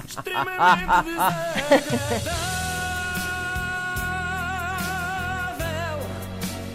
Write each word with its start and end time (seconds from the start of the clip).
extremamente 0.00 1.04
desagradável. 1.04 2.32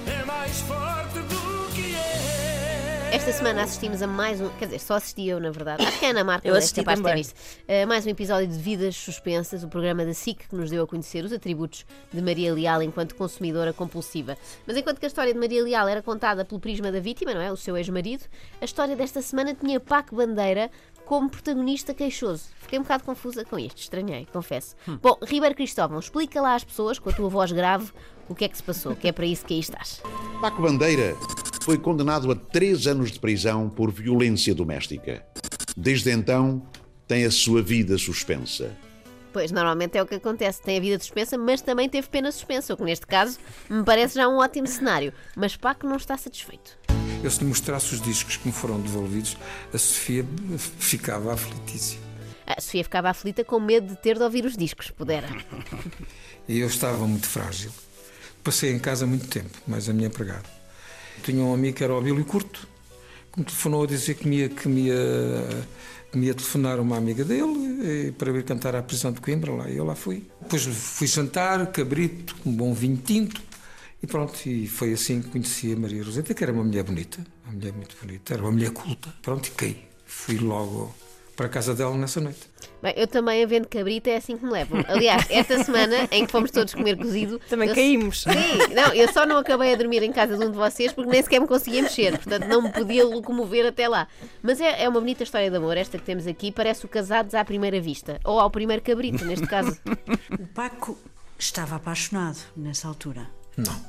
É 0.08 0.24
mais 0.26 0.60
forte 0.62 1.20
do 1.20 1.76
que 1.76 1.96
é. 1.96 3.10
Esta 3.16 3.32
semana 3.32 3.64
assistimos 3.64 4.02
a 4.02 4.08
mais 4.08 4.42
um. 4.42 4.50
Quer 4.58 4.66
dizer, 4.66 4.80
só 4.80 4.96
assisti 4.96 5.28
eu, 5.28 5.40
na 5.40 5.50
verdade. 5.50 5.86
Acho 5.86 6.00
que 6.00 6.06
a 6.06 6.10
Ana 6.10 6.24
Marca 6.24 6.48
Eu 6.48 6.56
é 6.56 6.58
assisti 6.58 6.80
capaz 6.82 7.00
de 7.00 7.04
ter 7.04 7.10
também. 7.10 7.24
visto. 7.24 7.36
Uh, 7.68 7.88
mais 7.88 8.06
um 8.06 8.10
episódio 8.10 8.48
de 8.48 8.58
Vidas 8.58 8.96
Suspensas, 8.96 9.64
o 9.64 9.68
programa 9.68 10.06
da 10.06 10.14
SIC 10.14 10.48
que 10.50 10.56
nos 10.56 10.70
deu 10.70 10.84
a 10.84 10.88
conhecer 10.88 11.24
os 11.26 11.34
atributos 11.34 11.86
de 12.14 12.22
Maria 12.22 12.54
Leal 12.54 12.82
enquanto 12.84 13.16
consumidora 13.16 13.74
compulsiva. 13.74 14.38
Mas 14.66 14.78
enquanto 14.78 15.00
que 15.00 15.06
a 15.06 15.08
história 15.08 15.34
de 15.34 15.40
Maria 15.40 15.64
Leal 15.64 15.88
era 15.88 16.02
contada 16.02 16.46
pelo 16.46 16.60
prisma 16.60 16.92
da 16.92 17.00
vítima, 17.00 17.34
não 17.34 17.42
é? 17.42 17.52
O 17.52 17.58
seu 17.58 17.76
ex-marido, 17.78 18.24
a 18.62 18.66
história 18.66 18.96
desta 18.96 19.22
semana 19.22 19.54
tinha 19.56 19.80
Paco 19.80 20.16
Bandeira 20.16 20.70
como 21.08 21.30
protagonista 21.30 21.94
queixoso. 21.94 22.50
Fiquei 22.60 22.78
um 22.78 22.82
bocado 22.82 23.06
confusa 23.06 23.46
com 23.46 23.58
isto, 23.58 23.78
estranhei, 23.78 24.28
confesso. 24.32 24.76
Bom, 25.02 25.18
Ribeiro 25.26 25.56
Cristóvão, 25.56 26.00
explica 26.00 26.42
lá 26.42 26.54
às 26.54 26.66
pessoas, 26.66 27.00
com 27.00 27.10
a 27.10 27.14
tua 27.14 27.30
voz 27.30 27.52
grave, 27.52 27.92
o 28.28 28.36
que 28.36 28.44
é 28.44 28.50
que 28.50 28.58
se 28.58 28.64
passou, 28.64 28.94
que 28.94 29.08
é 29.08 29.12
para 29.14 29.26
isso 29.26 29.46
que 29.46 29.54
aí 29.54 29.60
estás. 29.62 30.02
Paco 30.42 30.62
Bandeira 30.62 31.16
foi 31.64 31.78
condenado 31.78 32.30
a 32.30 32.36
três 32.36 32.88
anos 32.88 33.10
de 33.10 33.20
prisão 33.20 33.70
por 33.70 33.90
violência 33.90 34.54
doméstica. 34.54 35.26
Desde 35.78 36.12
então, 36.12 36.62
tem 37.08 37.24
a 37.24 37.32
sua 37.32 37.62
vida 37.62 37.98
suspensa. 37.98 38.76
Pois, 39.32 39.52
normalmente 39.52 39.98
é 39.98 40.02
o 40.02 40.06
que 40.06 40.16
acontece. 40.16 40.62
Tem 40.62 40.78
a 40.78 40.82
vida 40.82 41.00
suspensa, 41.00 41.38
mas 41.38 41.62
também 41.62 41.88
teve 41.88 42.08
pena 42.10 42.32
suspensa, 42.32 42.74
o 42.74 42.78
que 42.78 42.84
neste 42.84 43.08
caso 43.08 43.40
me 43.70 43.84
parece 43.84 44.16
já 44.16 44.28
um 44.28 44.38
ótimo 44.38 44.68
cenário. 44.68 45.14
Mas 45.36 45.56
Paco 45.56 45.88
não 45.88 45.96
está 45.96 46.18
satisfeito. 46.18 46.87
Eu, 47.24 47.32
se 47.32 47.40
lhe 47.40 47.46
mostrasse 47.46 47.94
os 47.94 48.02
discos 48.02 48.38
que 48.38 48.48
me 48.48 48.54
foram 48.54 48.80
devolvidos, 48.80 49.38
a 49.74 49.78
Sofia 49.78 50.26
ficava 50.58 51.34
aflitíssima. 51.34 52.02
A 52.46 52.62
Sofia 52.62 52.84
ficava 52.84 53.10
aflita 53.10 53.44
com 53.44 53.60
medo 53.60 53.88
de 53.88 53.96
ter 53.96 54.18
de 54.18 54.24
ouvir 54.24 54.46
os 54.46 54.56
discos, 54.56 54.90
pudera. 54.92 55.28
E 56.48 56.60
eu 56.60 56.68
estava 56.68 57.06
muito 57.06 57.28
frágil. 57.28 57.72
Passei 58.42 58.72
em 58.72 58.80
casa 58.80 59.06
muito 59.06 59.28
tempo, 59.28 59.50
mais 59.68 59.90
a 59.90 59.94
minha 59.94 60.08
empregada. 60.08 60.46
Tinha 61.24 61.44
um 61.44 61.54
amigo 61.54 61.76
que 61.76 61.84
era 61.84 61.94
o 61.94 61.98
Abílio 61.98 62.24
Curto, 62.24 62.66
que 63.34 63.40
me 63.40 63.46
telefonou 63.46 63.84
a 63.84 63.88
dizer 63.88 64.14
que 64.14 64.26
me 64.26 64.38
ia, 64.38 64.48
que 64.48 64.70
me 64.70 64.88
ia, 64.88 65.66
que 66.10 66.18
me 66.18 66.28
ia 66.28 66.34
telefonar 66.34 66.80
uma 66.80 66.96
amiga 66.96 67.26
dele 67.26 68.08
eh, 68.08 68.14
para 68.18 68.32
vir 68.32 68.44
cantar 68.44 68.78
à 68.78 68.82
prisão 68.82 69.12
de 69.12 69.20
Coimbra 69.20 69.52
lá. 69.52 69.70
E 69.70 69.76
eu 69.76 69.84
lá 69.84 69.96
fui. 69.96 70.26
Depois 70.42 70.64
fui 70.66 71.08
jantar, 71.08 71.68
cabrito, 71.68 72.34
um 72.46 72.52
bom 72.54 72.74
vinho 72.74 72.96
tinto. 72.96 73.42
E 74.02 74.06
pronto, 74.08 74.38
e 74.48 74.68
foi 74.68 74.94
assim 74.94 75.22
que 75.22 75.30
conheci 75.30 75.74
a 75.74 75.76
Maria 75.76 76.04
Roseta, 76.04 76.34
que 76.34 76.44
era 76.44 76.54
uma 76.54 76.64
mulher 76.64 76.84
bonita, 76.84 77.26
uma 77.44 77.54
mulher 77.54 77.74
muito 77.74 77.96
bonita, 78.00 78.34
era 78.34 78.44
uma 78.44 78.52
mulher 78.52 78.72
culta. 78.72 79.14
Pronto, 79.22 79.48
e 79.48 79.52
caí. 79.52 79.88
Fui 80.06 80.38
logo 80.38 80.94
para 81.36 81.48
a 81.48 81.50
casa 81.50 81.74
dela 81.76 81.96
nessa 81.98 82.20
noite. 82.22 82.40
Bem, 82.82 82.94
eu 82.96 83.08
também, 83.08 83.44
havendo 83.44 83.68
cabrita, 83.68 84.10
é 84.10 84.18
assim 84.18 84.38
que 84.38 84.46
me 84.46 84.52
levam. 84.52 84.84
Aliás, 84.88 85.26
esta 85.30 85.64
semana 85.64 86.08
em 86.12 86.26
que 86.26 86.32
fomos 86.32 86.50
todos 86.52 86.74
comer 86.76 86.96
cozido. 86.98 87.40
Também 87.50 87.70
eu- 87.70 87.76
caímos. 87.76 88.22
Sim, 88.24 88.74
não, 88.74 88.94
eu 88.94 89.12
só 89.12 89.26
não 89.26 89.38
acabei 89.38 89.74
a 89.74 89.76
dormir 89.78 90.02
em 90.04 90.12
casa 90.12 90.38
de 90.38 90.44
um 90.46 90.52
de 90.52 90.58
vocês 90.58 90.92
porque 90.94 91.10
nem 91.12 91.22
sequer 91.22 91.40
me 91.42 91.48
conseguia 91.48 91.82
mexer, 91.84 92.12
portanto 92.18 92.48
não 92.48 92.62
me 92.64 92.72
podia 92.72 93.04
locomover 93.06 93.66
até 93.68 93.88
lá. 93.88 94.08
Mas 94.44 94.62
é, 94.62 94.84
é 94.84 94.90
uma 94.90 95.00
bonita 95.00 95.24
história 95.24 95.50
de 95.50 95.58
amor, 95.58 95.76
esta 95.76 95.98
que 95.98 96.04
temos 96.06 96.26
aqui, 96.28 96.52
parece 96.52 96.86
o 96.86 96.88
casados 96.88 97.34
à 97.36 97.44
primeira 97.44 97.80
vista, 97.82 98.20
ou 98.24 98.40
ao 98.40 98.50
primeiro 98.50 98.82
cabrito, 98.84 99.26
neste 99.26 99.46
caso. 99.48 99.78
O 100.40 100.48
Paco 100.48 100.98
estava 101.38 101.76
apaixonado 101.76 102.38
nessa 102.56 102.88
altura. 102.88 103.28
Não, 103.58 103.86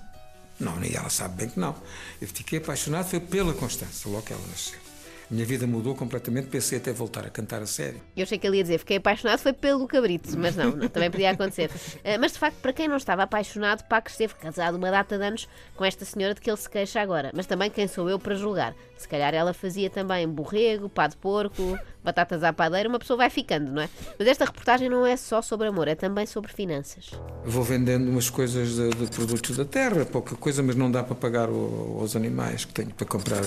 não, 0.58 0.76
nem 0.76 0.94
ela 0.94 1.10
sabe 1.10 1.36
bem 1.36 1.48
que 1.48 1.60
não. 1.60 1.76
Eu 2.20 2.26
fiquei 2.26 2.58
apaixonado 2.58 3.08
foi 3.08 3.20
pela 3.20 3.52
Constança, 3.52 4.08
logo 4.08 4.22
que 4.22 4.32
ela 4.32 4.42
nasceu. 4.48 4.87
Minha 5.30 5.44
vida 5.44 5.66
mudou 5.66 5.94
completamente, 5.94 6.46
pensei 6.48 6.78
até 6.78 6.90
voltar 6.92 7.26
a 7.26 7.30
cantar 7.30 7.60
a 7.60 7.66
sério. 7.66 8.00
Eu 8.16 8.22
achei 8.22 8.38
que 8.38 8.46
ele 8.46 8.56
ia 8.56 8.62
dizer, 8.62 8.78
fiquei 8.78 8.96
apaixonado, 8.96 9.38
foi 9.40 9.52
pelo 9.52 9.86
cabrito, 9.86 10.38
mas 10.38 10.56
não, 10.56 10.70
não, 10.74 10.88
também 10.88 11.10
podia 11.10 11.30
acontecer. 11.30 11.70
Eh, 12.04 12.16
mas 12.16 12.32
de 12.32 12.38
facto, 12.38 12.56
para 12.60 12.72
quem 12.72 12.86
não 12.88 12.96
estava 12.96 13.22
apaixonado, 13.24 13.82
Paco 13.88 14.08
esteve 14.08 14.34
casado 14.34 14.76
uma 14.76 14.90
data 14.90 15.18
de 15.18 15.24
anos 15.24 15.48
com 15.76 15.84
esta 15.84 16.04
senhora 16.04 16.32
de 16.34 16.40
que 16.40 16.48
ele 16.50 16.56
se 16.56 16.68
queixa 16.70 17.00
agora. 17.00 17.30
Mas 17.34 17.44
também 17.46 17.70
quem 17.70 17.86
sou 17.88 18.08
eu 18.08 18.18
para 18.18 18.34
julgar? 18.34 18.74
Se 18.96 19.06
calhar 19.08 19.34
ela 19.34 19.52
fazia 19.52 19.90
também 19.90 20.26
borrego, 20.28 20.88
pá 20.88 21.06
de 21.06 21.16
porco, 21.16 21.78
batatas 22.02 22.42
à 22.42 22.52
padeira, 22.52 22.88
uma 22.88 22.98
pessoa 22.98 23.16
vai 23.16 23.28
ficando, 23.30 23.70
não 23.72 23.82
é? 23.82 23.88
Mas 24.18 24.28
esta 24.28 24.44
reportagem 24.44 24.88
não 24.88 25.04
é 25.06 25.16
só 25.16 25.42
sobre 25.42 25.66
amor, 25.68 25.88
é 25.88 25.94
também 25.94 26.24
sobre 26.26 26.52
finanças. 26.52 27.10
Vou 27.44 27.62
vendendo 27.64 28.08
umas 28.08 28.30
coisas 28.30 28.74
de, 28.76 28.90
de 28.90 29.06
produtos 29.08 29.56
da 29.56 29.64
terra, 29.64 30.04
pouca 30.06 30.34
coisa, 30.36 30.62
mas 30.62 30.76
não 30.76 30.90
dá 30.90 31.02
para 31.02 31.14
pagar 31.16 31.48
o- 31.50 31.98
aos 32.00 32.14
animais 32.16 32.64
que 32.64 32.72
tenho 32.72 32.90
para 32.90 33.06
comprar 33.06 33.42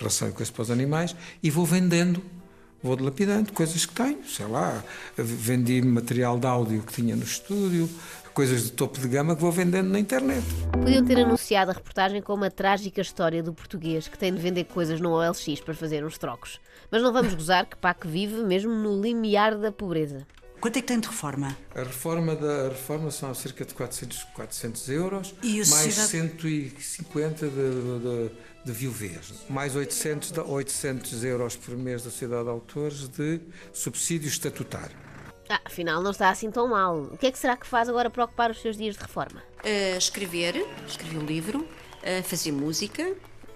ração 0.00 0.28
e 0.28 0.32
coisas 0.32 0.50
para 0.50 0.62
os 0.62 0.70
animais, 0.70 1.14
e 1.42 1.50
vou 1.50 1.64
vendendo, 1.64 2.22
vou 2.82 2.96
dilapidando 2.96 3.52
coisas 3.52 3.84
que 3.86 3.94
tenho, 3.94 4.24
sei 4.26 4.46
lá, 4.46 4.82
vendi 5.16 5.80
material 5.82 6.38
de 6.38 6.46
áudio 6.46 6.82
que 6.82 6.92
tinha 6.92 7.14
no 7.16 7.22
estúdio, 7.24 7.88
coisas 8.34 8.64
de 8.64 8.72
topo 8.72 8.98
de 8.98 9.06
gama 9.06 9.36
que 9.36 9.40
vou 9.42 9.52
vendendo 9.52 9.88
na 9.90 9.98
internet. 10.00 10.44
Podiam 10.72 11.04
ter 11.04 11.20
anunciado 11.20 11.70
a 11.70 11.74
reportagem 11.74 12.20
como 12.20 12.44
a 12.44 12.50
trágica 12.50 13.00
história 13.00 13.42
do 13.42 13.54
português 13.54 14.08
que 14.08 14.18
tem 14.18 14.34
de 14.34 14.40
vender 14.40 14.64
coisas 14.64 15.00
no 15.00 15.10
OLX 15.12 15.60
para 15.64 15.72
fazer 15.74 16.04
uns 16.04 16.18
trocos. 16.18 16.58
Mas 16.90 17.00
não 17.00 17.12
vamos 17.12 17.32
gozar 17.34 17.64
que 17.66 17.76
Paco 17.76 18.08
vive 18.08 18.42
mesmo 18.42 18.72
no 18.74 19.00
limiar 19.00 19.56
da 19.56 19.70
pobreza. 19.70 20.26
Quanto 20.60 20.78
é 20.78 20.80
que 20.80 20.86
tem 20.88 20.98
de 20.98 21.06
reforma? 21.06 21.56
A 21.74 21.82
reforma 21.82 22.34
da 22.34 22.66
a 22.66 22.68
reforma 22.70 23.10
são 23.10 23.32
cerca 23.34 23.64
de 23.64 23.74
400, 23.74 24.24
400 24.34 24.88
euros, 24.88 25.34
E 25.42 25.56
mais 25.58 25.94
sociedade- 25.94 26.08
150 26.08 27.46
de, 27.48 27.50
de, 27.50 28.30
de 28.64 28.72
viuvez, 28.72 29.32
mais 29.48 29.74
800, 29.76 30.30
da- 30.32 30.44
800 30.44 31.22
euros 31.24 31.56
por 31.56 31.76
mês 31.76 32.02
da 32.02 32.10
Sociedade 32.10 32.44
de 32.44 32.50
Autores 32.50 33.08
de 33.08 33.40
subsídio 33.72 34.28
estatutário. 34.28 34.96
Ah, 35.48 35.60
afinal 35.64 36.02
não 36.02 36.10
está 36.12 36.30
assim 36.30 36.50
tão 36.50 36.66
mal. 36.68 37.02
O 37.02 37.18
que 37.18 37.26
é 37.26 37.30
que 37.32 37.38
será 37.38 37.56
que 37.56 37.66
faz 37.66 37.88
agora 37.88 38.08
para 38.08 38.24
ocupar 38.24 38.50
os 38.50 38.60
seus 38.62 38.76
dias 38.76 38.94
de 38.96 39.02
reforma? 39.02 39.42
a 39.62 39.96
escrever, 39.96 40.66
escrevi 40.86 41.16
um 41.16 41.24
livro, 41.24 41.66
a 42.02 42.22
fazer 42.22 42.52
música, 42.52 43.14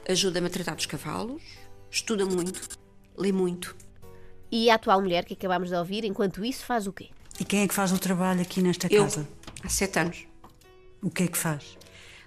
ajuda-me 0.09 0.47
a 0.47 0.51
tratar 0.51 0.75
dos 0.75 0.87
cavalos, 0.87 1.43
estuda 1.91 2.25
muito, 2.25 2.61
lê 3.17 3.31
muito. 3.33 3.77
E 4.51 4.71
a 4.71 4.75
atual 4.77 5.01
mulher 5.03 5.25
que 5.27 5.35
acabámos 5.35 5.69
de 5.69 5.75
ouvir, 5.75 6.05
enquanto 6.05 6.43
isso, 6.45 6.65
faz 6.65 6.87
o 6.87 6.93
quê? 6.93 7.09
E 7.39 7.45
quem 7.45 7.61
é 7.63 7.69
que 7.69 7.75
faz 7.75 7.93
o 7.93 7.99
trabalho 7.99 8.41
aqui 8.41 8.63
nesta 8.63 8.89
Eu, 8.91 9.05
casa? 9.05 9.29
há 9.63 9.69
sete 9.69 9.99
anos, 9.99 10.27
O 11.03 11.11
que 11.11 11.25
é 11.25 11.29
que 11.29 11.37
faz? 11.39 11.77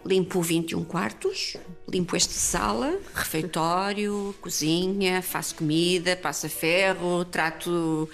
Limpo 0.06 0.42
21 0.42 0.84
quartos, 0.84 1.58
limpo 1.88 2.16
esta 2.16 2.34
sala, 2.34 2.98
refeitório, 3.14 4.36
cozinha, 4.42 5.22
faço 5.22 5.56
comida, 5.56 6.16
passo 6.16 6.50
ferro, 6.50 7.26
trato 7.26 8.10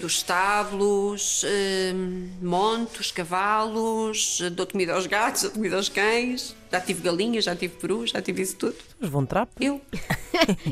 dos 0.00 0.16
estábulos, 0.16 1.42
eh, 1.44 1.92
monto 2.40 3.00
os 3.00 3.10
cavalos, 3.10 4.40
eh, 4.42 4.50
dou 4.50 4.66
comida 4.66 4.94
aos 4.94 5.06
gatos, 5.06 5.42
dou 5.42 5.52
comida 5.52 5.76
aos 5.76 5.88
cães, 5.88 6.54
já 6.70 6.80
tive 6.80 7.02
galinhas, 7.02 7.44
já 7.44 7.56
tive 7.56 7.76
perus, 7.76 8.10
já 8.10 8.20
tive 8.20 8.42
isso 8.42 8.56
tudo. 8.56 8.76
Mas 9.00 9.10
vão 9.10 9.24
trapo. 9.26 9.52
Eu. 9.60 9.80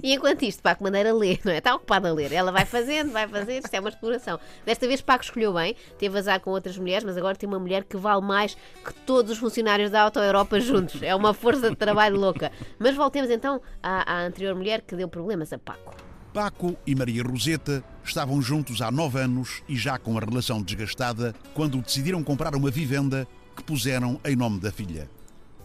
E 0.03 0.15
enquanto 0.15 0.43
isto, 0.43 0.63
Paco 0.63 0.83
Maneira 0.83 1.13
lê, 1.13 1.39
não 1.45 1.53
é? 1.53 1.59
Está 1.59 1.75
ocupada 1.75 2.09
a 2.09 2.13
ler. 2.13 2.33
Ela 2.33 2.51
vai 2.51 2.65
fazendo, 2.65 3.13
vai 3.13 3.29
fazendo, 3.29 3.63
isto 3.65 3.73
é 3.73 3.79
uma 3.79 3.91
exploração. 3.91 4.41
Desta 4.65 4.87
vez 4.89 5.01
Paco 5.01 5.23
escolheu 5.23 5.53
bem, 5.53 5.77
teve 5.99 6.19
azar 6.19 6.41
com 6.41 6.51
outras 6.51 6.77
mulheres, 6.77 7.05
mas 7.05 7.17
agora 7.17 7.37
tem 7.37 7.47
uma 7.49 7.59
mulher 7.59 7.85
que 7.85 7.97
vale 7.97 8.23
mais 8.23 8.57
que 8.85 8.93
todos 9.07 9.31
os 9.31 9.39
funcionários 9.39 9.91
da 9.91 10.03
Auto 10.03 10.19
Europa 10.19 10.59
juntos. 10.59 11.01
É 11.03 11.15
uma 11.15 11.35
força 11.35 11.71
de 11.71 11.77
trabalho 11.77 12.19
louca. 12.19 12.51
Mas 12.79 12.97
voltemos 12.97 13.31
então 13.31 13.61
à, 13.83 14.15
à 14.15 14.27
anterior 14.27 14.55
mulher 14.57 14.81
que 14.81 14.97
deu 14.97 15.09
problemas 15.09 15.53
a 15.53 15.59
Paco. 15.59 16.10
Paco 16.33 16.77
e 16.87 16.95
Maria 16.95 17.23
Roseta 17.23 17.83
estavam 18.05 18.41
juntos 18.41 18.81
há 18.81 18.91
nove 18.91 19.21
anos 19.21 19.63
e 19.69 19.77
já 19.77 19.99
com 19.99 20.17
a 20.17 20.21
relação 20.21 20.63
desgastada 20.63 21.35
quando 21.55 21.81
decidiram 21.83 22.23
comprar 22.23 22.55
uma 22.55 22.71
vivenda 22.71 23.27
que 23.57 23.63
puseram 23.63 24.21
em 24.25 24.37
nome 24.37 24.61
da 24.61 24.71
filha. 24.71 25.11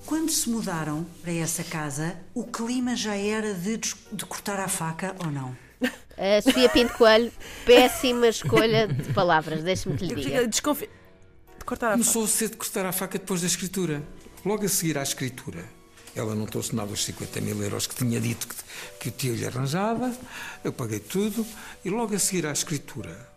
Quando 0.05 0.29
se 0.29 0.49
mudaram 0.49 1.05
para 1.21 1.33
essa 1.33 1.63
casa, 1.63 2.15
o 2.33 2.43
clima 2.43 2.95
já 2.95 3.15
era 3.15 3.53
de, 3.53 3.77
de 3.77 4.25
cortar 4.25 4.59
a 4.59 4.67
faca 4.67 5.15
ou 5.23 5.31
não? 5.31 5.55
A 6.17 6.41
Sofia 6.41 6.69
Pinto 6.69 6.93
Coelho, 6.93 7.31
péssima 7.65 8.27
escolha 8.27 8.87
de 8.87 9.13
palavras, 9.13 9.63
deixe-me 9.63 9.97
que 9.97 10.05
lhe 10.05 10.15
diga. 10.15 10.47
Desconfio. 10.47 10.89
De 11.59 11.65
cortar 11.65 11.87
a 11.87 11.89
faca. 11.91 12.03
Começou 12.03 12.23
a 12.23 12.27
ser 12.27 12.49
de 12.49 12.57
cortar 12.57 12.85
a 12.85 12.91
faca 12.91 13.17
depois 13.17 13.41
da 13.41 13.47
escritura. 13.47 14.03
Logo 14.45 14.65
a 14.65 14.69
seguir 14.69 14.97
à 14.97 15.03
escritura. 15.03 15.65
Ela 16.15 16.33
não 16.33 16.45
trouxe 16.45 16.75
nada 16.75 16.89
dos 16.89 17.03
50 17.03 17.41
mil 17.41 17.61
euros 17.61 17.87
que 17.87 17.95
tinha 17.95 18.19
dito 18.19 18.47
que, 18.47 18.55
que 18.99 19.09
o 19.09 19.11
tio 19.11 19.35
lhe 19.35 19.45
arranjava. 19.45 20.15
Eu 20.63 20.71
paguei 20.71 20.99
tudo. 20.99 21.45
E 21.83 21.89
logo 21.89 22.15
a 22.15 22.19
seguir 22.19 22.45
à 22.45 22.51
escritura 22.51 23.35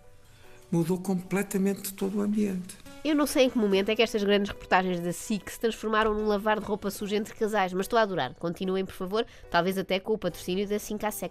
mudou 0.71 0.99
completamente 0.99 1.93
todo 1.93 2.19
o 2.19 2.21
ambiente. 2.23 2.77
Eu 3.05 3.15
não 3.15 3.27
sei 3.27 3.45
em 3.45 3.51
que 3.51 3.57
momento 3.57 3.89
é 3.91 3.97
que 3.97 4.03
estas 4.03 4.23
grandes 4.23 4.51
reportagens 4.51 5.01
da 5.01 5.13
SIC 5.13 5.51
se 5.51 5.61
transformaram 5.61 6.13
num 6.15 6.27
lavar 6.27 6.59
de 6.59 6.67
roupa 6.67 6.91
suja 6.91 7.17
entre 7.17 7.35
casais, 7.35 7.73
mas 7.73 7.85
estou 7.85 7.99
a 7.99 8.03
adorar. 8.03 8.35
Continuem, 8.35 8.85
por 8.85 8.95
favor, 8.95 9.25
talvez 9.51 9.79
até 9.79 10.01
com 10.01 10.15
o 10.15 10.19
patrocínio 10.19 10.69
da 10.69 10.77
5A 10.77 11.31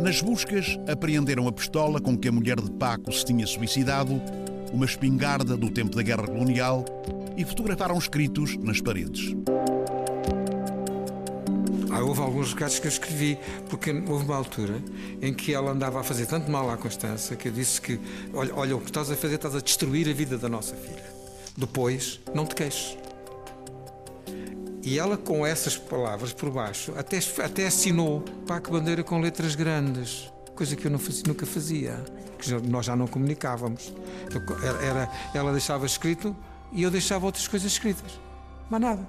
Nas 0.00 0.20
buscas, 0.20 0.78
apreenderam 0.86 1.48
a 1.48 1.52
pistola 1.52 2.00
com 2.00 2.16
que 2.16 2.28
a 2.28 2.32
mulher 2.32 2.60
de 2.60 2.70
Paco 2.72 3.10
se 3.10 3.24
tinha 3.24 3.46
suicidado, 3.46 4.20
uma 4.72 4.84
espingarda 4.84 5.56
do 5.56 5.70
tempo 5.70 5.96
da 5.96 6.02
Guerra 6.02 6.26
Colonial 6.26 6.84
e 7.36 7.44
fotografaram 7.44 7.98
escritos 7.98 8.56
nas 8.58 8.80
paredes. 8.80 9.34
Ah, 11.94 12.02
houve 12.02 12.20
alguns 12.20 12.52
recados 12.52 12.78
que 12.78 12.86
eu 12.86 12.90
escrevi, 12.90 13.38
porque 13.68 13.90
houve 14.08 14.24
uma 14.24 14.36
altura 14.36 14.82
em 15.22 15.32
que 15.32 15.54
ela 15.54 15.70
andava 15.70 16.00
a 16.00 16.02
fazer 16.02 16.26
tanto 16.26 16.50
mal 16.50 16.68
à 16.70 16.76
Constança 16.76 17.36
que 17.36 17.48
eu 17.48 17.52
disse 17.52 17.80
que, 17.80 18.00
olha, 18.32 18.54
olha 18.54 18.76
o 18.76 18.80
que 18.80 18.86
estás 18.90 19.10
a 19.10 19.16
fazer, 19.16 19.36
estás 19.36 19.54
a 19.54 19.60
destruir 19.60 20.08
a 20.08 20.12
vida 20.12 20.36
da 20.36 20.48
nossa 20.48 20.74
filha. 20.74 21.04
Depois, 21.56 22.20
não 22.34 22.44
te 22.46 22.54
queixes. 22.54 22.96
E 24.82 24.98
ela, 24.98 25.16
com 25.16 25.46
essas 25.46 25.76
palavras 25.78 26.32
por 26.32 26.50
baixo, 26.50 26.92
até, 26.96 27.18
até 27.42 27.66
assinou 27.66 28.20
Paco 28.46 28.70
Bandeira 28.70 29.02
com 29.02 29.18
letras 29.20 29.54
grandes, 29.54 30.30
coisa 30.54 30.76
que 30.76 30.86
eu 30.86 30.98
fazia- 30.98 31.22
nunca 31.26 31.46
fazia, 31.46 32.04
que 32.38 32.50
já- 32.50 32.58
nós 32.60 32.84
já 32.84 32.94
não 32.94 33.06
comunicávamos. 33.06 33.94
Então, 34.26 34.42
Era, 34.62 34.82
era- 34.84 35.12
ela 35.32 35.52
deixava 35.52 35.86
escrito 35.86 36.36
e 36.72 36.82
eu 36.82 36.90
deixava 36.90 37.24
outras 37.24 37.48
coisas 37.48 37.70
escritas. 37.72 38.18
Mas 38.68 38.80
nada. 38.80 39.08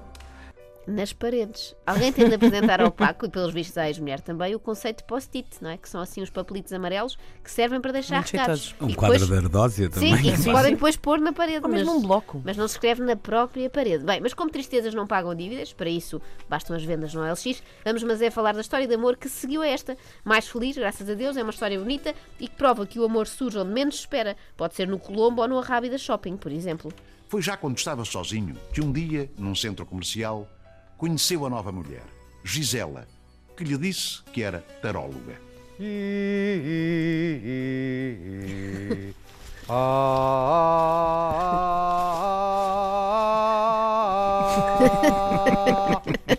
Nas 0.87 1.11
paredes. 1.13 1.75
Alguém 1.85 2.11
tem 2.13 2.27
de 2.29 2.35
apresentar 2.35 2.81
ao 2.81 2.91
Paco, 2.91 3.25
e 3.25 3.29
pelos 3.29 3.53
vistos 3.53 3.77
à 3.77 3.87
ex-mulher 3.87 4.19
também, 4.21 4.53
o 4.55 4.59
conceito 4.59 4.97
de 4.99 5.03
post-it, 5.05 5.47
não 5.61 5.69
é? 5.69 5.77
Que 5.77 5.89
são 5.89 5.99
assim 6.01 6.21
os 6.21 6.29
papelitos 6.29 6.71
amarelos 6.73 7.17
que 7.43 7.51
servem 7.51 7.81
para 7.81 7.91
deixar 7.91 8.17
Muito 8.17 8.31
recados. 8.31 8.75
Um 8.81 8.89
E 8.89 8.95
quadro 8.95 9.19
depois- 9.19 9.29
da 9.29 9.45
ardósia 9.47 9.85
Sim, 9.85 9.91
também. 10.11 10.27
e 10.27 10.31
que 10.31 10.37
se 10.37 10.51
podem 10.51 10.73
depois 10.73 10.95
pôr 10.95 11.19
na 11.19 11.33
parede. 11.33 11.65
Ou 11.65 11.69
mesmo 11.71 11.93
mas, 11.93 12.03
um 12.03 12.07
bloco. 12.07 12.41
Mas 12.45 12.57
não 12.57 12.67
se 12.67 12.75
escreve 12.75 13.01
na 13.03 13.15
própria 13.15 13.69
parede. 13.69 14.03
Bem, 14.03 14.19
mas 14.21 14.33
como 14.33 14.49
tristezas 14.51 14.93
não 14.93 15.07
pagam 15.07 15.33
dívidas, 15.35 15.73
para 15.73 15.89
isso 15.89 16.21
bastam 16.49 16.75
as 16.75 16.83
vendas 16.83 17.13
no 17.13 17.21
LX, 17.23 17.63
vamos 17.83 18.03
mas 18.03 18.21
é 18.21 18.29
falar 18.29 18.53
da 18.53 18.61
história 18.61 18.87
de 18.87 18.93
amor 18.93 19.17
que 19.17 19.27
seguiu 19.27 19.61
a 19.61 19.67
esta. 19.67 19.97
Mais 20.23 20.47
feliz, 20.47 20.77
graças 20.77 21.09
a 21.09 21.13
Deus, 21.13 21.35
é 21.37 21.41
uma 21.43 21.51
história 21.51 21.79
bonita 21.79 22.13
e 22.39 22.47
que 22.47 22.55
prova 22.55 22.85
que 22.85 22.99
o 22.99 23.05
amor 23.05 23.27
surge 23.27 23.57
onde 23.57 23.71
menos 23.71 23.95
se 23.95 24.01
espera. 24.01 24.35
Pode 24.55 24.75
ser 24.75 24.87
no 24.87 24.99
Colombo 24.99 25.41
ou 25.41 25.47
no 25.47 25.57
Arrábida 25.59 25.97
Shopping, 25.97 26.37
por 26.37 26.51
exemplo. 26.51 26.91
Foi 27.27 27.41
já 27.41 27.57
quando 27.57 27.77
estava 27.77 28.05
sozinho 28.05 28.55
que 28.71 28.81
um 28.81 28.91
dia, 28.91 29.29
num 29.37 29.55
centro 29.55 29.85
comercial, 29.85 30.47
conheceu 30.97 31.45
a 31.45 31.49
nova 31.49 31.71
mulher, 31.71 32.03
Gisela, 32.43 33.07
que 33.55 33.63
lhe 33.63 33.77
disse 33.77 34.21
que 34.33 34.43
era 34.43 34.59
taróloga. 34.81 35.39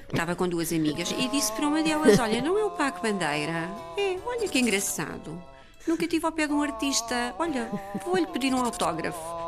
Estava 0.08 0.34
com 0.34 0.48
duas 0.48 0.72
amigas 0.72 1.10
e 1.10 1.28
disse 1.28 1.52
para 1.52 1.68
uma 1.68 1.82
delas: 1.82 2.18
Olha, 2.18 2.40
não 2.40 2.58
é 2.58 2.64
o 2.64 2.70
Paco 2.70 3.02
Bandeira? 3.02 3.68
É, 3.96 4.16
olha 4.24 4.48
que 4.48 4.58
engraçado. 4.58 5.40
Nunca 5.86 6.04
estive 6.04 6.24
ao 6.24 6.32
pé 6.32 6.46
de 6.46 6.52
um 6.52 6.62
artista. 6.62 7.34
Olha, 7.38 7.70
vou-lhe 8.04 8.26
pedir 8.26 8.54
um 8.54 8.64
autógrafo. 8.64 9.18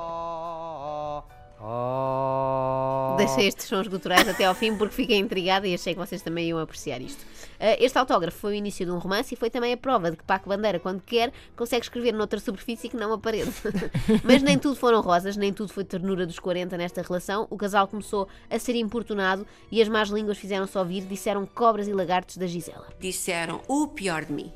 Deixei 3.18 3.48
estes 3.48 3.66
sons 3.66 3.86
guturais 3.88 4.28
até 4.28 4.44
ao 4.44 4.54
fim 4.54 4.76
porque 4.76 4.94
fiquei 4.94 5.18
intrigada 5.18 5.66
e 5.66 5.74
achei 5.74 5.94
que 5.94 6.00
vocês 6.00 6.22
também 6.22 6.48
iam 6.48 6.58
apreciar 6.58 7.00
isto. 7.00 7.24
Ah, 7.60 7.76
este 7.78 7.98
autógrafo 7.98 8.38
foi 8.38 8.52
o 8.52 8.54
início 8.54 8.86
de 8.86 8.92
um 8.92 8.98
romance 8.98 9.34
e 9.34 9.36
foi 9.36 9.50
também 9.50 9.72
a 9.72 9.76
prova 9.76 10.10
de 10.10 10.16
que 10.16 10.24
Paco 10.24 10.48
Bandeira, 10.48 10.78
quando 10.78 11.00
quer, 11.02 11.32
consegue 11.56 11.84
escrever 11.84 12.12
noutra 12.12 12.38
superfície 12.38 12.88
que 12.88 12.96
não 12.96 13.12
a 13.12 13.18
parede. 13.18 13.50
Mas 14.22 14.42
nem 14.42 14.58
tudo 14.58 14.76
foram 14.76 15.00
rosas, 15.00 15.36
nem 15.36 15.52
tudo 15.52 15.72
foi 15.72 15.84
ternura 15.84 16.26
dos 16.26 16.38
40 16.38 16.76
nesta 16.76 17.02
relação. 17.02 17.46
O 17.50 17.56
casal 17.56 17.88
começou 17.88 18.28
a 18.48 18.58
ser 18.58 18.76
importunado 18.76 19.46
e 19.70 19.82
as 19.82 19.88
más 19.88 20.08
línguas 20.08 20.38
fizeram-se 20.38 20.78
ouvir, 20.78 21.02
disseram 21.02 21.44
cobras 21.46 21.88
e 21.88 21.92
lagartos 21.92 22.36
da 22.36 22.46
Gisela. 22.46 22.88
Disseram 23.00 23.60
o 23.66 23.88
pior 23.88 24.24
de 24.24 24.32
mim. 24.32 24.52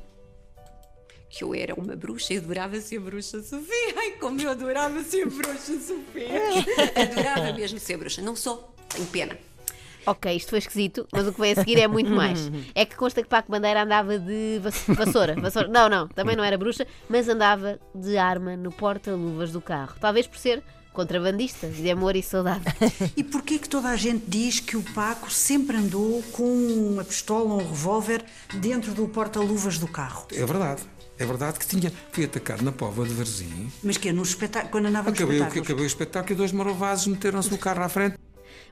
Que 1.35 1.43
eu 1.43 1.55
era 1.55 1.73
uma 1.73 1.95
bruxa 1.95 2.35
e 2.35 2.37
adorava 2.37 2.79
ser 2.79 2.99
bruxa 2.99 3.41
Sofia. 3.41 3.93
Ai, 3.97 4.11
como 4.19 4.39
eu 4.39 4.51
adorava 4.51 5.01
ser 5.03 5.25
bruxa 5.27 5.79
Sofia. 5.79 6.29
adorava 6.95 7.53
mesmo 7.53 7.79
ser 7.79 7.97
bruxa. 7.97 8.21
Não 8.21 8.35
sou, 8.35 8.71
tenho 8.87 9.07
pena. 9.07 9.35
Ok, 10.05 10.31
isto 10.35 10.49
foi 10.49 10.59
esquisito, 10.59 11.07
mas 11.11 11.25
o 11.27 11.33
que 11.33 11.39
vem 11.41 11.53
a 11.53 11.55
seguir 11.55 11.79
é 11.79 11.87
muito 11.87 12.11
mais. 12.11 12.51
É 12.75 12.85
que 12.85 12.95
consta 12.95 13.23
que 13.23 13.29
Paco 13.29 13.49
Bandeira 13.51 13.81
andava 13.83 14.19
de 14.19 14.59
vas- 14.61 14.83
vassoura. 14.87 15.33
vassoura. 15.39 15.67
Não, 15.69 15.89
não, 15.89 16.07
também 16.09 16.35
não 16.35 16.43
era 16.43 16.57
bruxa, 16.57 16.85
mas 17.09 17.27
andava 17.27 17.79
de 17.95 18.15
arma 18.17 18.55
no 18.55 18.71
porta-luvas 18.71 19.51
do 19.51 19.61
carro. 19.61 19.95
Talvez 19.99 20.27
por 20.27 20.37
ser 20.37 20.61
contrabandista 20.91 21.67
de 21.67 21.89
amor 21.89 22.15
e 22.15 22.21
saudade. 22.21 22.65
E 23.17 23.23
porquê 23.23 23.57
que 23.57 23.67
toda 23.67 23.87
a 23.89 23.95
gente 23.95 24.25
diz 24.27 24.59
que 24.59 24.77
o 24.77 24.83
Paco 24.93 25.31
sempre 25.31 25.77
andou 25.77 26.21
com 26.31 26.43
uma 26.43 27.03
pistola 27.03 27.53
ou 27.55 27.61
um 27.61 27.67
revólver 27.69 28.23
dentro 28.53 28.93
do 28.93 29.07
porta-luvas 29.07 29.79
do 29.79 29.87
carro? 29.87 30.27
É 30.31 30.45
verdade. 30.45 30.83
É 31.17 31.25
verdade 31.25 31.59
que 31.59 31.67
tinha, 31.67 31.91
fui 32.11 32.25
atacado 32.25 32.63
na 32.63 32.71
Póvoa 32.71 33.07
de 33.07 33.13
Varzim. 33.13 33.71
Mas 33.83 33.97
que 33.97 34.09
é 34.09 34.13
no 34.13 34.23
espetáculo, 34.23 34.71
quando 34.71 34.87
andava 34.87 35.09
Acabei, 35.11 35.25
o- 35.35 35.39
espetáculos? 35.39 35.67
acabei 35.67 35.83
o 35.85 35.87
espetáculo 35.87 36.33
e 36.33 36.35
dois 36.35 36.51
maravazes 36.51 37.07
meteram-se 37.07 37.51
no 37.51 37.57
carro 37.57 37.83
à 37.83 37.89
frente. 37.89 38.17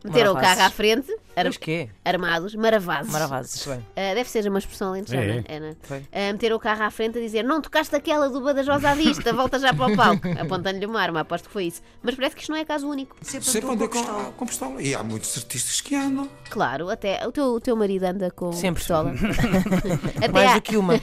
Meteram 0.03 0.31
o 0.31 0.33
Maravazes. 0.33 0.57
carro 0.57 0.67
à 0.67 0.71
frente, 0.75 1.15
ar- 1.36 1.45
Mas 1.45 1.57
quê? 1.57 1.89
armados, 2.04 2.56
maravazes. 2.56 3.12
Maravazes, 3.12 3.66
bem. 3.66 3.86
Ah, 3.95 4.13
deve 4.13 4.30
ser 4.30 4.48
uma 4.48 4.60
expressão 4.60 4.89
alentejana. 4.89 5.44
É, 5.48 5.56
É, 5.56 5.60
né? 5.60 5.75
Foi. 5.81 6.04
Ah, 6.12 6.31
meteram 6.33 6.56
o 6.56 6.60
carro 6.60 6.83
à 6.83 6.92
frente 6.92 7.18
a 7.18 7.22
dizer: 7.22 7.44
Não 7.44 7.62
tocaste 7.62 7.95
aquela 7.95 8.30
do 8.30 8.42
Badajoz 8.42 8.83
à 8.86 8.94
vista, 8.94 9.31
volta 9.33 9.60
já 9.60 9.74
para 9.74 9.94
o 9.94 9.95
palco. 9.95 10.28
Apontando-lhe 10.39 10.86
uma 10.86 11.01
arma, 11.01 11.22
aposto 11.22 11.48
que 11.48 11.54
foi 11.54 11.66
isso. 11.66 11.81
Mas 12.04 12.16
parece 12.16 12.36
que 12.36 12.42
isto 12.42 12.51
não 12.51 12.57
é 12.57 12.66
caso 12.66 12.88
único. 12.88 13.16
Sempre, 13.22 13.48
Sempre 13.48 13.72
andou 13.72 13.88
com 13.89 13.98
a 13.98 14.01
pistola. 14.01 14.24
com 14.38 14.45
pistola. 14.45 14.81
E 14.81 14.94
há 14.95 15.04
muitos 15.04 15.38
artistas 15.38 15.81
que 15.81 15.95
andam. 15.95 16.30
Claro, 16.50 16.89
até 16.89 17.25
o 17.28 17.31
teu, 17.31 17.45
o 17.45 17.60
teu 17.62 17.75
marido 17.75 18.04
anda 18.04 18.30
com 18.31 18.51
Sempre. 18.51 18.80
pistola. 18.81 19.13
até, 20.18 20.27
Mais 20.27 20.51
há, 20.51 20.56
do 20.56 20.62
que 20.62 20.77
uma. 20.77 20.94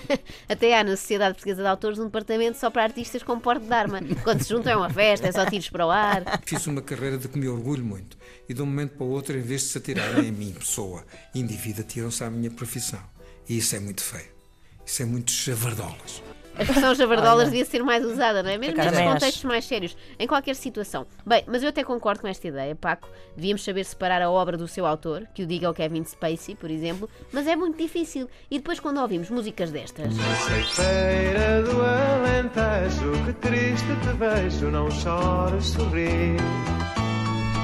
até 0.49 0.79
há 0.79 0.85
na 0.85 0.97
Sociedade 0.97 1.35
Portuguesa 1.35 1.63
de 1.63 1.69
Autores 1.69 1.99
um 1.99 2.05
departamento 2.05 2.59
só 2.59 2.71
para 2.71 2.83
artistas 2.85 3.23
com 3.23 3.39
porte 3.39 3.65
de 3.67 3.73
arma. 3.73 4.01
Quando 4.25 4.43
se 4.43 4.49
juntam 4.51 4.73
é 4.73 4.77
uma 4.77 4.91
festa, 4.91 5.27
é 5.29 5.33
só 5.33 5.47
tiros 5.47 5.71
para 5.71 5.87
o 5.87 5.91
ar. 5.91 6.23
Fiz 6.45 6.67
uma 6.67 6.83
carreira 6.83 7.17
de 7.19 7.29
que 7.29 7.39
me 7.39 7.49
orgulho 7.49 7.85
muito. 7.85 8.17
E 8.49 8.55
de 8.55 8.63
um 8.63 8.67
momento 8.67 8.93
para 8.97 9.05
o 9.05 9.11
outro, 9.11 9.37
em 9.37 9.41
vez 9.43 9.61
de 9.63 9.67
se 9.69 9.79
atirarem 9.79 10.18
a 10.19 10.33
mim, 10.33 10.53
pessoa, 10.53 11.05
indivíduo, 11.35 11.83
atiram-se 11.83 12.25
à 12.25 12.31
minha 12.31 12.51
profissão. 12.51 13.03
E 13.49 13.59
isso 13.59 13.75
é 13.77 13.81
muito 13.81 14.03
feio. 14.03 14.29
Isso 14.85 15.03
é 15.03 15.05
muito 15.05 15.31
chavardolas. 15.31 16.23
A 16.59 16.63
expressão 16.63 16.93
javardolas 16.93 17.51
devia 17.51 17.65
ser 17.65 17.85
mais 17.85 18.05
usada, 18.05 18.43
não 18.43 18.51
é? 18.51 18.59
Mesmo 18.59 18.77
nestes 18.77 18.99
acho. 18.99 19.13
contextos 19.13 19.45
mais 19.45 19.65
sérios, 19.65 19.97
em 20.19 20.27
qualquer 20.27 20.57
situação. 20.57 21.07
Bem, 21.25 21.45
mas 21.47 21.63
eu 21.63 21.69
até 21.69 21.85
concordo 21.85 22.21
com 22.21 22.27
esta 22.27 22.49
ideia, 22.49 22.75
Paco. 22.75 23.09
Devíamos 23.37 23.63
saber 23.63 23.85
separar 23.85 24.21
a 24.21 24.29
obra 24.29 24.57
do 24.57 24.67
seu 24.67 24.85
autor, 24.85 25.25
que 25.33 25.45
o 25.45 25.47
diga 25.47 25.71
o 25.71 25.75
Kevin 25.75 26.05
Spacey, 26.05 26.57
por 26.57 26.69
exemplo, 26.69 27.09
mas 27.33 27.47
é 27.47 27.55
muito 27.55 27.79
difícil. 27.79 28.29
E 28.51 28.59
depois, 28.59 28.81
quando 28.81 29.01
ouvimos 29.01 29.31
músicas 29.31 29.71
destas. 29.71 30.13
Feira 30.75 31.63
do 31.63 31.81
Alentejo, 31.81 33.25
que 33.25 33.33
triste 33.35 33.87
te 34.03 34.17
vejo, 34.19 34.69
não 34.69 34.91
chores, 34.91 35.67
sorri. 35.67 36.37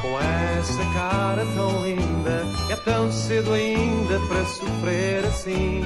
Com 0.05 0.21
essa 0.21 0.85
cara 0.93 1.47
tão 1.55 1.83
linda, 1.83 2.45
é 2.71 2.77
tão 2.77 3.11
cedo 3.11 3.55
ainda 3.55 4.21
para 4.29 4.45
sofrer 4.45 5.25
assim. 5.25 5.81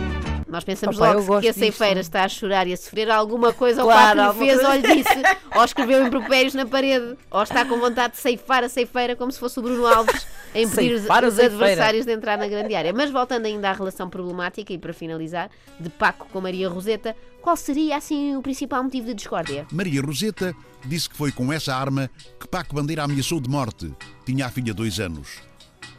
Nós 0.48 0.64
pensamos 0.64 0.96
Papai, 0.96 1.14
logo 1.14 1.40
que 1.40 1.46
a 1.46 1.52
ceifeira 1.52 2.00
está 2.00 2.24
a 2.24 2.28
chorar 2.28 2.66
e 2.66 2.72
a 2.72 2.76
sofrer 2.76 3.08
alguma 3.12 3.52
coisa 3.52 3.80
Claro, 3.80 4.20
ou 4.20 4.24
o 4.24 4.28
Paco 4.28 4.42
lhe 4.42 4.50
alguma 4.50 4.58
fez 4.58 4.58
ou 4.58 4.70
coisa. 4.70 4.88
lhe 4.88 5.02
disse, 5.02 5.22
ou 5.54 5.64
escreveu 5.64 6.04
impropérios 6.04 6.54
na 6.54 6.66
parede, 6.66 7.16
ou 7.30 7.42
está 7.44 7.64
com 7.64 7.78
vontade 7.78 8.14
de 8.14 8.18
ceifar 8.18 8.64
a 8.64 8.68
ceifeira 8.68 9.14
como 9.14 9.30
se 9.30 9.38
fosse 9.38 9.56
o 9.60 9.62
Bruno 9.62 9.86
Alves 9.86 10.26
a 10.52 10.58
impedir 10.58 10.94
os, 10.94 11.04
os 11.04 11.38
adversários 11.38 12.04
de 12.04 12.12
entrar 12.12 12.36
na 12.36 12.48
grande 12.48 12.74
área. 12.74 12.92
Mas 12.92 13.12
voltando 13.12 13.46
ainda 13.46 13.70
à 13.70 13.72
relação 13.72 14.10
problemática 14.10 14.72
e 14.72 14.78
para 14.78 14.92
finalizar, 14.92 15.48
de 15.78 15.90
Paco 15.90 16.26
com 16.32 16.40
Maria 16.40 16.68
Roseta, 16.68 17.14
qual 17.40 17.56
seria 17.56 17.96
assim 17.96 18.34
o 18.34 18.42
principal 18.42 18.82
motivo 18.82 19.06
de 19.06 19.14
discórdia? 19.14 19.64
Maria 19.70 20.02
Roseta 20.02 20.52
disse 20.84 21.08
que 21.08 21.16
foi 21.16 21.32
com 21.32 21.52
essa 21.52 21.74
arma 21.74 22.10
que 22.38 22.48
Paco 22.48 22.74
Bandeira 22.74 23.04
ameaçou 23.04 23.40
de 23.40 23.48
morte. 23.48 23.92
Tinha 24.24 24.46
a 24.46 24.50
filha 24.50 24.72
dois 24.74 25.00
anos. 25.00 25.28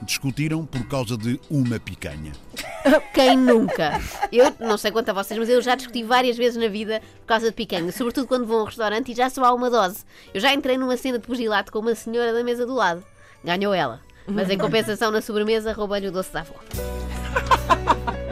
Discutiram 0.02 0.66
por 0.66 0.88
causa 0.88 1.18
de 1.18 1.40
uma 1.50 1.80
picanha. 1.80 2.32
Quem 3.14 3.38
nunca? 3.38 4.00
Eu 4.32 4.56
não 4.60 4.78
sei 4.78 4.92
quanto 4.92 5.10
a 5.10 5.14
vocês, 5.14 5.38
mas 5.38 5.50
eu 5.50 5.62
já 5.62 5.76
discuti 5.76 6.04
várias 6.04 6.38
vezes 6.38 6.62
na 6.62 6.70
vida 6.70 7.02
por 7.22 7.28
causa 7.28 7.48
de 7.48 7.54
picanha, 7.54 7.92
sobretudo 7.92 8.28
quando 8.28 8.46
vou 8.46 8.60
a 8.60 8.64
um 8.64 8.66
restaurante 8.66 9.12
e 9.12 9.16
já 9.16 9.30
só 9.30 9.44
há 9.44 9.54
uma 9.54 9.70
dose. 9.70 10.06
Eu 10.34 10.40
já 10.40 10.54
entrei 10.54 10.78
numa 10.78 10.96
cena 10.96 11.20
de 11.20 11.28
pugilato 11.28 11.72
com 11.72 11.80
uma 11.80 11.96
senhora 11.96 12.32
da 12.34 12.44
mesa 12.44 12.66
do 12.66 12.74
lado. 12.74 13.04
Ganhou 13.44 13.74
ela. 13.74 14.02
Mas 14.28 14.50
em 14.50 14.58
compensação, 14.58 15.12
na 15.12 15.22
sobremesa, 15.22 15.74
roubei-lhe 15.74 16.08
o 16.08 16.12
doce 16.12 16.32
da 16.32 16.42
avó. 16.42 16.54